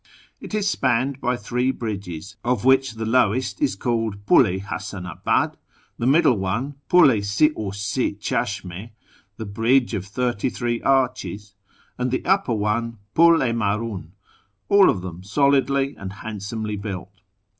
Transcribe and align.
It 0.39 0.55
is 0.55 0.67
spanned 0.67 1.21
by 1.21 1.37
three 1.37 1.69
bridges, 1.69 2.35
of 2.43 2.65
which 2.65 2.93
the 2.95 3.05
lowest 3.05 3.61
is 3.61 3.75
called 3.75 4.25
Pid 4.25 4.47
i 4.47 4.57
Rasandhdd, 4.57 5.57
the 5.99 6.07
middle 6.07 6.37
one 6.39 6.73
Ful 6.89 7.11
i 7.11 7.19
si 7.19 7.51
ii 7.55 7.71
sih 7.71 8.15
chasliiiU 8.15 8.89
("the 9.37 9.45
bridge 9.45 9.93
of 9.93 10.07
thirty 10.07 10.49
three 10.49 10.81
arches"), 10.81 11.53
and 11.99 12.09
the 12.09 12.25
upper 12.25 12.53
one 12.55 12.97
Pul 13.13 13.43
i 13.43 13.51
Mdnln, 13.51 14.07
all 14.69 14.89
of 14.89 15.01
them 15.01 15.21
solidly 15.21 15.95
and 15.95 16.11
handsomely 16.13 16.77
built. 16.77 17.21